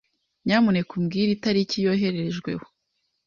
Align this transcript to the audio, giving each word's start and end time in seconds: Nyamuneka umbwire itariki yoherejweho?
Nyamuneka 0.45 0.91
umbwire 0.97 1.29
itariki 1.37 1.77
yoherejweho? 1.85 2.65